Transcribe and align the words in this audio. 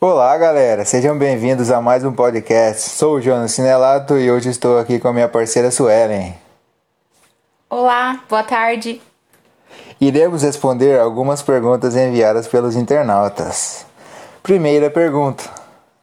Olá, 0.00 0.38
galera, 0.38 0.84
sejam 0.84 1.18
bem-vindos 1.18 1.72
a 1.72 1.82
mais 1.82 2.04
um 2.04 2.12
podcast. 2.12 2.90
Sou 2.90 3.16
o 3.16 3.20
Jonas 3.20 3.50
Sinelato 3.50 4.16
e 4.16 4.30
hoje 4.30 4.48
estou 4.48 4.78
aqui 4.78 5.00
com 5.00 5.08
a 5.08 5.12
minha 5.12 5.28
parceira 5.28 5.72
Suelen. 5.72 6.36
Olá, 7.68 8.20
boa 8.28 8.44
tarde. 8.44 9.02
Iremos 10.00 10.44
responder 10.44 11.00
algumas 11.00 11.42
perguntas 11.42 11.96
enviadas 11.96 12.46
pelos 12.46 12.76
internautas. 12.76 13.84
Primeira 14.40 14.88
pergunta: 14.88 15.42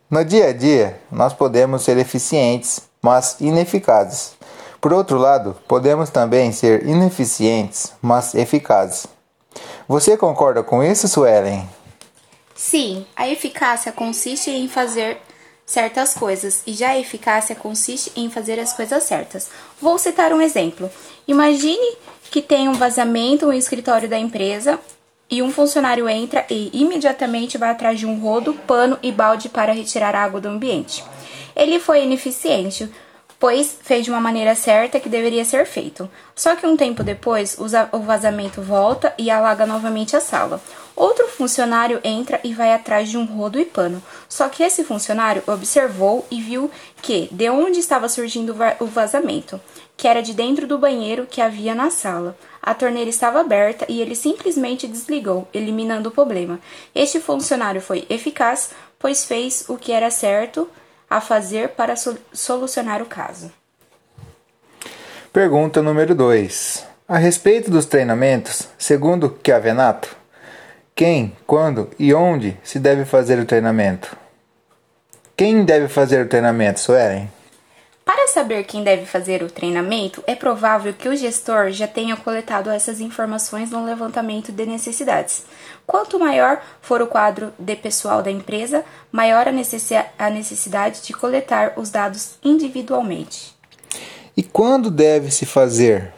No 0.10 0.26
dia 0.26 0.50
a 0.50 0.54
dia, 0.54 1.00
nós 1.10 1.32
podemos 1.32 1.82
ser 1.82 1.98
eficientes, 1.98 2.82
mas 3.02 3.40
ineficazes. 3.40 4.34
Por 4.82 4.92
outro 4.92 5.18
lado, 5.18 5.56
podemos 5.70 6.10
também 6.10 6.52
ser 6.52 6.86
ineficientes, 6.86 7.94
mas 8.02 8.36
eficazes. 8.36 9.08
Você 9.88 10.18
concorda 10.18 10.62
com 10.62 10.84
isso, 10.84 11.08
Suelen? 11.08 11.66
Sim, 12.56 13.06
a 13.14 13.28
eficácia 13.28 13.92
consiste 13.92 14.50
em 14.50 14.70
fazer 14.70 15.18
certas 15.66 16.14
coisas 16.14 16.64
e 16.66 16.72
já 16.72 16.92
a 16.92 17.00
eficácia 17.00 17.54
consiste 17.54 18.14
em 18.16 18.30
fazer 18.30 18.58
as 18.58 18.72
coisas 18.72 19.04
certas. 19.04 19.50
Vou 19.82 19.98
citar 19.98 20.32
um 20.32 20.42
exemplo. 20.42 20.90
Imagine 21.28 21.98
que 22.32 22.42
tem 22.42 22.70
um 22.70 22.74
vazamento 22.74 23.46
no 23.46 23.54
escritório 23.54 24.08
da 24.08 24.18
empresa 24.18 24.80
e 25.30 25.42
um 25.42 25.52
funcionário 25.52 26.08
entra 26.08 26.46
e 26.50 26.70
imediatamente 26.72 27.58
vai 27.58 27.72
atrás 27.72 28.00
de 28.00 28.06
um 28.06 28.20
rodo, 28.22 28.54
pano 28.66 28.98
e 29.04 29.12
balde 29.12 29.50
para 29.50 29.74
retirar 29.74 30.16
água 30.16 30.40
do 30.40 30.48
ambiente. 30.48 31.04
Ele 31.54 31.78
foi 31.78 32.04
ineficiente, 32.04 32.90
pois 33.46 33.78
fez 33.80 34.04
de 34.04 34.10
uma 34.10 34.20
maneira 34.20 34.56
certa 34.56 35.00
que 35.00 35.08
deveria 35.08 35.46
ser 35.46 35.68
feito. 35.68 36.10
Só 36.36 36.56
que 36.56 36.66
um 36.66 36.76
tempo 36.76 37.04
depois, 37.04 37.56
o 37.92 38.00
vazamento 38.00 38.60
volta 38.60 39.14
e 39.20 39.30
alaga 39.30 39.68
novamente 39.68 40.16
a 40.16 40.20
sala. 40.20 40.60
Outro 40.96 41.28
funcionário 41.28 42.02
entra 42.04 42.40
e 42.44 42.56
vai 42.56 42.74
atrás 42.74 43.08
de 43.08 43.20
um 43.20 43.24
rodo 43.24 43.60
e 43.60 43.64
pano. 43.66 44.02
Só 44.28 44.50
que 44.50 44.64
esse 44.64 44.84
funcionário 44.84 45.44
observou 45.46 46.26
e 46.32 46.42
viu 46.42 46.72
que 47.04 47.30
de 47.32 47.48
onde 47.48 47.78
estava 47.78 48.10
surgindo 48.10 48.56
o 48.80 48.88
vazamento, 48.88 49.62
que 49.96 50.08
era 50.08 50.24
de 50.24 50.34
dentro 50.34 50.66
do 50.66 50.80
banheiro 50.80 51.28
que 51.30 51.40
havia 51.40 51.76
na 51.76 51.92
sala. 51.92 52.36
A 52.60 52.74
torneira 52.74 53.12
estava 53.12 53.42
aberta 53.42 53.86
e 53.88 54.02
ele 54.02 54.16
simplesmente 54.16 54.88
desligou, 54.88 55.48
eliminando 55.54 56.10
o 56.10 56.12
problema. 56.12 56.60
Este 56.96 57.20
funcionário 57.20 57.80
foi 57.80 58.08
eficaz, 58.10 58.72
pois 58.98 59.24
fez 59.24 59.66
o 59.68 59.78
que 59.78 59.92
era 59.92 60.10
certo 60.10 60.68
a 61.10 61.22
fazer 61.22 61.70
para 61.70 61.96
solucionar 62.34 63.02
o 63.02 63.06
caso. 63.06 63.52
Pergunta 65.32 65.82
número 65.82 66.16
2. 66.16 66.86
A 67.08 67.18
respeito 67.18 67.70
dos 67.70 67.86
treinamentos, 67.86 68.68
segundo 68.78 69.38
Chiavenato, 69.44 70.16
quem, 70.96 71.36
quando 71.46 71.90
e 72.00 72.14
onde 72.14 72.58
se 72.64 72.80
deve 72.80 73.06
fazer 73.06 73.38
o 73.38 73.46
treinamento? 73.46 74.16
Quem 75.36 75.66
deve 75.66 75.90
fazer 75.90 76.26
o 76.26 76.30
treinamento, 76.30 76.80
Suelen? 76.80 77.30
Para 78.06 78.28
saber 78.28 78.66
quem 78.66 78.84
deve 78.84 79.04
fazer 79.08 79.42
o 79.42 79.50
treinamento, 79.50 80.24
é 80.28 80.36
provável 80.36 80.94
que 80.94 81.10
o 81.10 81.16
gestor 81.16 81.72
já 81.72 81.88
tenha 81.88 82.16
coletado 82.16 82.70
essas 82.70 83.02
informações 83.02 83.72
no 83.72 83.84
levantamento 83.84 84.52
de 84.52 84.64
necessidades. 84.64 85.44
Quanto 85.88 86.20
maior 86.20 86.62
for 86.82 87.02
o 87.02 87.08
quadro 87.08 87.52
de 87.58 87.76
pessoal 87.76 88.22
da 88.22 88.30
empresa, 88.30 88.86
maior 89.12 89.48
a 89.48 90.30
necessidade 90.30 91.02
de 91.02 91.14
coletar 91.14 91.74
os 91.78 91.90
dados 91.90 92.36
individualmente. 92.44 93.56
E 94.38 94.44
quando 94.44 94.92
deve 94.92 95.32
se 95.32 95.48
fazer? 95.48 96.14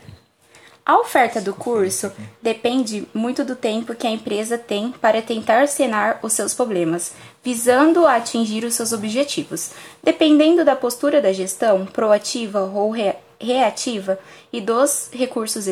A 0.87 0.97
oferta 0.99 1.41
do 1.41 1.53
curso 1.53 2.13
depende 2.41 3.05
muito 3.13 3.43
do 3.43 3.57
tempo 3.57 3.93
que 3.93 4.07
a 4.07 4.09
empresa 4.09 4.57
tem 4.57 4.89
para 4.89 5.21
tentar 5.21 5.67
sanar 5.67 6.17
os 6.23 6.31
seus 6.31 6.53
problemas, 6.53 7.11
visando 7.43 8.05
a 8.05 8.15
atingir 8.15 8.63
os 8.63 8.75
seus 8.75 8.93
objetivos. 8.93 9.71
Dependendo 10.01 10.63
da 10.63 10.77
postura 10.77 11.21
da 11.21 11.33
gestão, 11.33 11.85
proativa 11.85 12.61
ou 12.61 12.95
reativa, 13.37 14.17
e 14.53 14.61
dos 14.61 15.09
recursos 15.11 15.67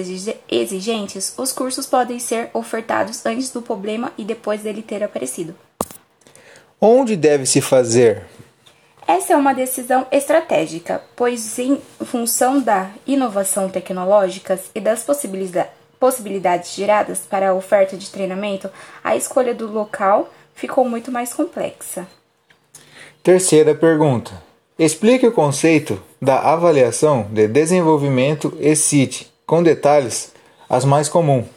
exigentes, 0.51 1.34
os 1.38 1.53
cursos 1.53 1.85
podem 1.85 2.19
ser 2.19 2.50
ofertados 2.53 3.25
antes 3.25 3.51
do 3.51 3.61
problema 3.61 4.11
e 4.17 4.25
depois 4.25 4.63
dele 4.63 4.81
ter 4.81 5.01
aparecido. 5.01 5.56
Onde 6.81 7.16
deve 7.16 7.45
se 7.45 7.61
fazer? 7.61 8.25
Essa 9.07 9.33
é 9.33 9.35
uma 9.35 9.53
decisão 9.53 10.07
estratégica, 10.11 11.01
pois, 11.16 11.59
em 11.59 11.79
função 12.03 12.59
da 12.59 12.89
inovação 13.05 13.69
tecnológica 13.69 14.59
e 14.73 14.79
das 14.79 15.03
possibilidades 15.99 16.73
geradas 16.73 17.19
para 17.19 17.49
a 17.49 17.53
oferta 17.53 17.95
de 17.95 18.09
treinamento, 18.09 18.69
a 19.03 19.16
escolha 19.16 19.53
do 19.53 19.71
local 19.71 20.29
ficou 20.55 20.89
muito 20.89 21.11
mais 21.11 21.33
complexa. 21.33 22.07
Terceira 23.21 23.75
pergunta. 23.75 24.31
Explique 24.77 25.25
o 25.25 25.31
conceito 25.31 26.01
da 26.19 26.39
avaliação 26.39 27.27
de 27.31 27.47
desenvolvimento 27.47 28.57
e 28.59 28.75
cite, 28.75 29.31
com 29.45 29.61
detalhes, 29.61 30.33
as 30.67 30.83
mais 30.83 31.07
comuns. 31.07 31.54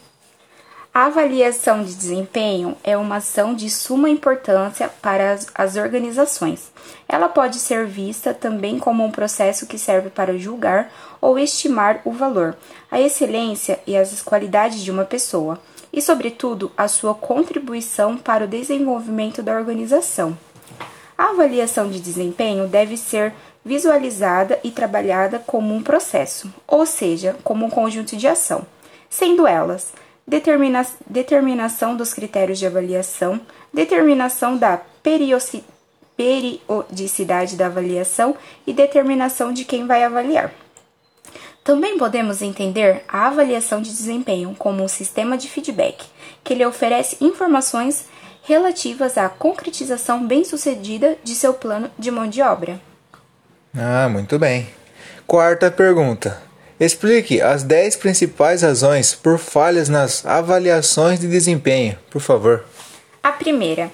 A 0.99 1.05
avaliação 1.05 1.85
de 1.85 1.95
desempenho 1.95 2.77
é 2.83 2.97
uma 2.97 3.19
ação 3.19 3.55
de 3.55 3.71
suma 3.71 4.11
importância 4.11 4.89
para 5.01 5.31
as, 5.31 5.47
as, 5.55 5.77
organizações. 5.77 6.73
Ela 7.09 7.29
pode 7.29 7.61
ser 7.61 7.87
vista 7.87 8.35
também 8.35 8.81
como 8.81 9.05
um 9.05 9.11
processo 9.13 9.65
que 9.65 9.79
serve 9.79 10.11
para 10.11 10.37
julgar 10.37 10.91
ou 11.21 11.39
estimar 11.39 12.01
o 12.05 12.11
valor, 12.11 12.57
a 12.91 13.01
excelência 13.01 13.79
e 13.87 13.97
as 13.97 14.21
qualidades 14.23 14.83
de 14.83 14.91
uma 14.91 15.05
pessoa, 15.05 15.61
e, 15.93 16.03
sobretudo, 16.03 16.73
a 16.77 16.89
sua 16.89 17.15
contribuição 17.15 18.17
para 18.17 18.45
o 18.45 18.49
desenvolvimento 18.49 19.41
da 19.41 19.55
organização. 19.55 20.37
A 21.17 21.27
avaliação 21.27 21.89
de 21.89 22.01
desempenho 22.01 22.67
deve 22.67 22.97
ser 22.97 23.33
visualizada 23.65 24.59
e 24.65 24.73
trabalhada 24.73 25.39
como 25.39 25.73
um 25.73 25.81
processo, 25.81 26.53
ou 26.67 26.85
seja, 26.85 27.37
como 27.45 27.65
um 27.65 27.71
conjunto 27.71 28.17
de 28.17 28.27
ação, 28.27 28.67
sendo 29.09 29.47
elas 29.47 29.93
determina 30.29 30.87
determinação 31.07 31.97
dos 31.97 32.13
critérios 32.13 32.59
de 32.59 32.67
avaliação, 32.67 33.41
determinação 33.73 34.59
da 34.59 34.79
periodicidade 35.03 37.57
da 37.57 37.65
avaliação 37.67 38.37
e 38.67 38.75
determinação 38.75 39.53
de 39.53 39.65
quem 39.65 39.87
vai 39.87 40.03
avaliar. 40.05 40.53
Também 41.65 41.99
podemos 41.99 42.43
entender 42.43 43.03
a 43.09 43.27
avaliação 43.27 43.81
de 43.81 43.91
desempenho 43.91 44.55
como 44.59 44.85
um 44.85 44.89
sistema 44.89 45.39
de 45.39 45.49
feedback 45.49 46.05
que 46.45 46.55
lhe 46.55 46.65
oferece 46.65 47.17
informações 47.23 48.07
relativas 48.43 49.19
à 49.19 49.29
concretização 49.29 50.27
bem-sucedida 50.27 51.19
de 51.25 51.35
seu 51.35 51.53
plano 51.55 51.91
de 51.99 52.11
mão 52.11 52.29
de 52.29 52.43
obra. 52.43 52.79
Ah, 53.77 54.09
muito 54.09 54.39
bem. 54.39 54.67
Quarta 55.27 55.71
pergunta. 55.71 56.48
Explique 56.81 57.41
as 57.43 57.65
10 57.65 57.97
principais 57.97 58.63
razões 58.63 59.13
por 59.13 59.37
falhas 59.39 59.89
nas 59.89 60.25
avaliações 60.25 61.19
de 61.19 61.27
desempenho, 61.27 61.99
por 62.09 62.21
favor. 62.21 62.65
A 63.21 63.33
primeira, 63.33 63.91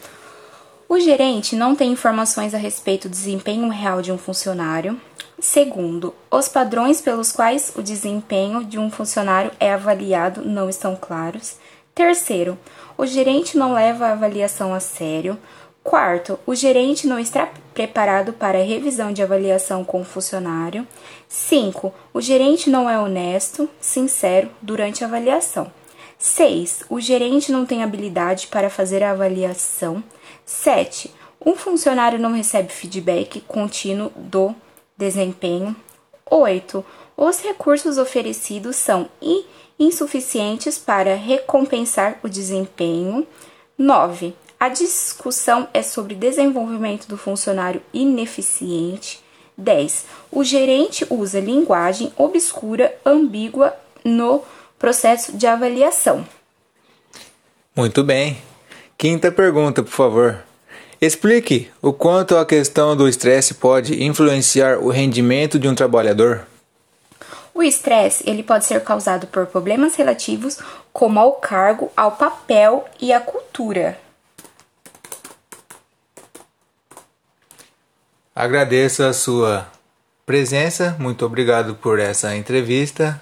o 0.86 1.00
gerente 1.00 1.56
não 1.56 1.74
tem 1.74 1.90
informações 1.92 2.54
a 2.54 2.58
respeito 2.58 3.08
do 3.08 3.12
desempenho 3.12 3.68
real 3.70 4.02
de 4.02 4.12
um 4.12 4.18
funcionário. 4.18 5.00
Segundo, 5.40 6.14
os 6.30 6.46
padrões 6.46 7.00
pelos 7.00 7.32
quais 7.32 7.72
o 7.74 7.82
desempenho 7.82 8.62
de 8.62 8.78
um 8.78 8.90
funcionário 8.90 9.50
é 9.58 9.72
avaliado 9.72 10.42
não 10.44 10.68
estão 10.68 10.94
claros. 10.94 11.56
Terceiro, 11.94 12.58
o 12.98 13.06
gerente 13.06 13.56
não 13.56 13.72
leva 13.72 14.06
a 14.06 14.12
avaliação 14.12 14.74
a 14.74 14.80
sério. 14.80 15.38
Quarto, 15.84 16.40
o 16.46 16.54
gerente 16.54 17.06
não 17.06 17.18
está 17.18 17.52
preparado 17.74 18.32
para 18.32 18.64
revisão 18.64 19.12
de 19.12 19.22
avaliação 19.22 19.84
com 19.84 20.00
o 20.00 20.04
funcionário. 20.04 20.88
5. 21.28 21.92
O 22.14 22.22
gerente 22.22 22.70
não 22.70 22.88
é 22.88 22.98
honesto, 22.98 23.68
sincero 23.78 24.50
durante 24.62 25.04
a 25.04 25.06
avaliação. 25.06 25.70
6. 26.18 26.84
O 26.88 26.98
gerente 26.98 27.52
não 27.52 27.66
tem 27.66 27.82
habilidade 27.82 28.46
para 28.46 28.70
fazer 28.70 29.02
a 29.02 29.10
avaliação. 29.10 30.02
7. 30.46 31.12
Um 31.44 31.54
funcionário 31.54 32.18
não 32.18 32.32
recebe 32.32 32.72
feedback 32.72 33.42
contínuo 33.42 34.10
do 34.16 34.54
desempenho. 34.96 35.76
8. 36.30 36.82
Os 37.14 37.40
recursos 37.40 37.98
oferecidos 37.98 38.76
são 38.76 39.06
insuficientes 39.78 40.78
para 40.78 41.14
recompensar 41.14 42.18
o 42.22 42.28
desempenho. 42.28 43.26
9. 43.76 44.34
A 44.58 44.68
discussão 44.68 45.68
é 45.74 45.82
sobre 45.82 46.14
desenvolvimento 46.14 47.06
do 47.06 47.16
funcionário 47.16 47.82
ineficiente. 47.92 49.22
10. 49.56 50.06
O 50.32 50.42
gerente 50.42 51.06
usa 51.10 51.40
linguagem 51.40 52.12
obscura, 52.16 52.94
ambígua 53.04 53.74
no 54.04 54.42
processo 54.78 55.36
de 55.36 55.46
avaliação. 55.46 56.26
Muito 57.76 58.02
bem. 58.02 58.38
Quinta 58.96 59.30
pergunta, 59.30 59.82
por 59.82 59.90
favor. 59.90 60.42
Explique 61.00 61.70
o 61.82 61.92
quanto 61.92 62.36
a 62.36 62.46
questão 62.46 62.96
do 62.96 63.08
estresse 63.08 63.54
pode 63.54 64.02
influenciar 64.02 64.78
o 64.78 64.88
rendimento 64.88 65.58
de 65.58 65.68
um 65.68 65.74
trabalhador. 65.74 66.46
O 67.52 67.62
estresse 67.62 68.24
ele 68.28 68.42
pode 68.42 68.64
ser 68.64 68.82
causado 68.82 69.26
por 69.26 69.46
problemas 69.46 69.94
relativos 69.94 70.58
como 70.92 71.20
ao 71.20 71.32
cargo, 71.32 71.90
ao 71.96 72.12
papel 72.12 72.84
e 73.00 73.12
à 73.12 73.20
cultura. 73.20 73.98
Agradeço 78.34 79.04
a 79.04 79.12
sua 79.12 79.66
presença, 80.26 80.96
muito 80.98 81.24
obrigado 81.24 81.76
por 81.76 82.00
essa 82.00 82.34
entrevista. 82.34 83.20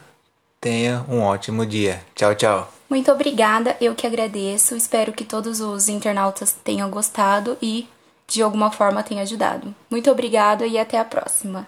Tenha 0.59 1.05
um 1.09 1.21
ótimo 1.21 1.67
dia. 1.67 2.03
Tchau, 2.15 2.35
tchau. 2.35 2.73
Muito 2.89 3.11
obrigada, 3.11 3.77
eu 3.81 3.95
que 3.95 4.07
agradeço. 4.07 4.75
Espero 4.75 5.13
que 5.13 5.25
todos 5.25 5.61
os 5.61 5.89
internautas 5.89 6.53
tenham 6.65 6.89
gostado 6.89 7.59
e 7.61 7.89
de 8.27 8.43
alguma 8.43 8.71
forma 8.71 9.03
tenha 9.03 9.23
ajudado. 9.23 9.75
Muito 9.91 10.11
obrigada 10.11 10.67
e 10.67 10.79
até 10.79 10.99
a 10.99 11.05
próxima. 11.05 11.67